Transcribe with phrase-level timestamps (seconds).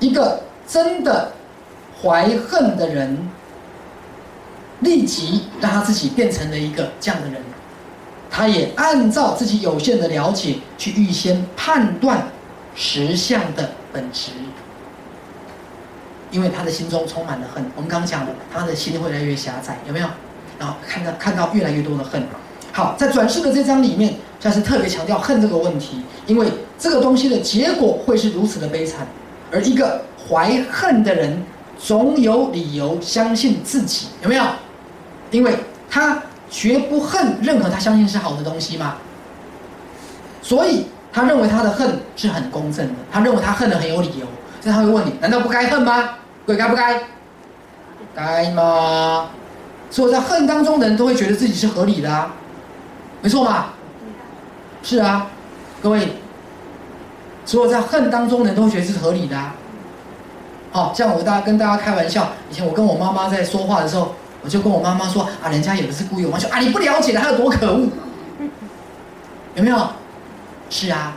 [0.00, 1.32] 一个真的
[2.00, 3.28] 怀恨的人，
[4.80, 7.42] 立即让他自己变成了一个这样的人，
[8.30, 12.28] 他也按照自己有限的了解去预先判断
[12.74, 14.30] 实相的本质，
[16.30, 17.64] 因为他的心中充满了恨。
[17.74, 20.06] 我们刚刚讲了，他的心会越来越狭窄，有没有？
[20.58, 22.22] 然后看到看到越来越多的恨。
[22.72, 29.06] 好，在转世的这章里面，像是特别强调恨这个问题，因为这个东西的结果会是如此的悲惨，
[29.52, 31.42] 而一个怀恨的人，
[31.78, 34.44] 总有理由相信自己，有没有？
[35.30, 35.54] 因为
[35.90, 38.96] 他绝不恨任何他相信是好的东西嘛，
[40.42, 44.26] 所以他认为他的恨是很公正的，他认为他恨的很有理由，
[44.60, 46.10] 所以他会问你：难道不该恨吗？
[46.46, 47.02] 鬼该不该？
[48.14, 49.28] 该吗？
[49.90, 52.34] 所以在恨当中的人都会觉得自己是合理的啊。
[53.20, 53.74] 没错吧？
[54.82, 55.26] 是啊，
[55.82, 56.08] 各位，
[57.48, 59.54] 所有在恨当中人都觉得是合理的啊。
[60.70, 67.88] 好，像我大家跟大家开玩笑，以前我跟我妈妈在说话的时候，我就跟我妈妈说啊，人家也不是故意，我说啊，你不了解他有多可恶，
[69.54, 69.78] 有没有？
[70.68, 71.16] 是啊，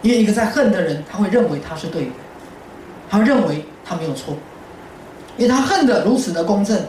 [0.00, 2.10] 因为一个在恨的人，他会认为他是对的，
[3.10, 4.34] 他会认为他没有错，
[5.36, 6.82] 因为他恨的如此的公正。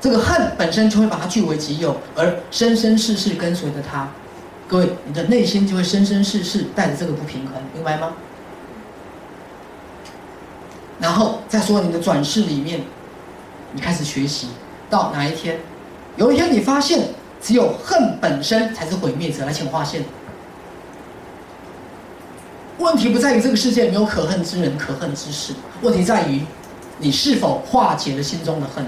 [0.00, 4.08] 这个恨本身就会把它据为己有，而生生世世跟随着他。
[4.70, 8.12] 各位，你的内心就会生生世世带着这个不平衡，明白吗？
[11.00, 12.82] 然后再说你的转世里面，
[13.72, 14.46] 你开始学习
[14.88, 15.58] 到哪一天，
[16.14, 17.08] 有一天你发现
[17.42, 20.04] 只有恨本身才是毁灭者，来请划线。
[22.78, 26.42] 问题不在于这个世界没有可恨之人、可恨之事，问题在于
[26.98, 28.86] 你是否化解了心中的恨。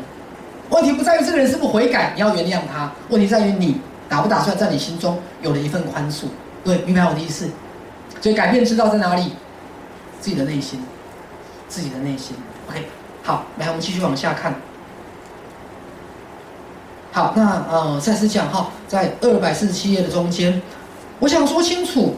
[0.70, 2.92] 问题不在于这个人是不悔改，你要原谅他。
[3.08, 3.80] 问题在于你
[4.12, 6.24] 打不打算在你心中有了一份宽恕。
[6.62, 7.48] 对，明白我的意思。
[8.20, 9.32] 所以改变之道在哪里？
[10.20, 10.84] 自己的内心，
[11.67, 12.36] 自己的内心。
[12.68, 12.86] OK，
[13.23, 14.55] 好，来我们继续往下看。
[17.11, 20.61] 好，那呃，再次讲哈，在二百四十七页的中间，
[21.18, 22.14] 我想说清楚，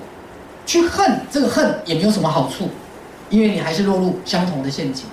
[0.66, 2.70] 去恨这个恨也没有什么好处，
[3.30, 5.06] 因为你还是落入相同的陷阱。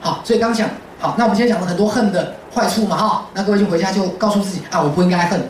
[0.00, 0.70] 好，所以刚讲。
[1.00, 5.40] 好，那我们现在讲了很多恨的坏处嘛，哈，那各位就回家就告诉自己啊，我不应该恨。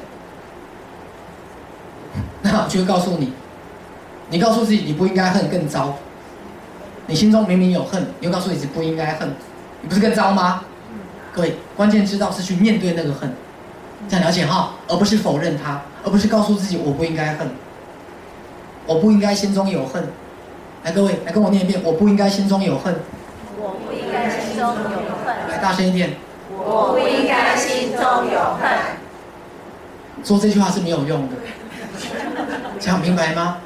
[2.55, 3.33] 那我就会告诉你，
[4.31, 5.97] 你告诉自己你不应该恨更糟。
[7.07, 9.29] 你心中明明有恨，你又告诉自己不应该恨，
[9.81, 10.63] 你不是更糟吗？
[11.33, 13.35] 各位，关键知道是去面对那个恨，
[14.09, 17.51] 这样了解哈，而不是否认它，而不是告诉自己我不应该恨，
[18.87, 20.05] 我不应该心中有恨。
[20.85, 22.95] 来，各位来跟我念一遍，我不应该心中有恨。
[23.59, 24.77] 我不应该心中有
[25.27, 25.49] 恨。
[25.51, 26.11] 来，大声一点。
[26.49, 28.71] 我不应该心中有恨。
[30.23, 31.35] 说这句话是没有用的，
[32.85, 33.57] 这样明白吗？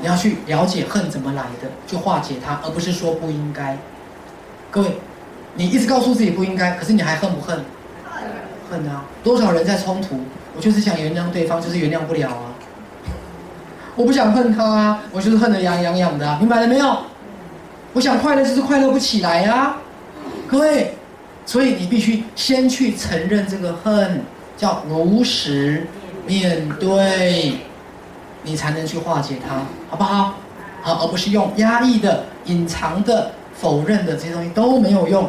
[0.00, 3.78] 你要去了解恨怎么来的，就化解它，而不是说不应该。
[4.72, 4.98] 各位，
[5.54, 7.64] 你一直告诉自己不应该，可是你还恨不恨？
[8.68, 9.04] 恨啊！
[9.22, 10.18] 多少人在冲突，
[10.56, 12.50] 我就是想原谅对方，就是原谅不了啊。
[13.94, 16.96] 我不想恨他啊，我就是恨得痒痒痒的，明白了没有？
[17.92, 19.76] 我想快乐，就是快乐不起来呀，
[20.48, 20.96] 各位，
[21.46, 24.22] 所以你必须先去承认这个恨，
[24.56, 25.86] 叫如实
[26.26, 27.54] 面对，
[28.42, 30.34] 你才能去化解它，好不好？
[30.82, 35.28] 好，而不是用压抑的、隐藏的、否认的这些东西都没有用。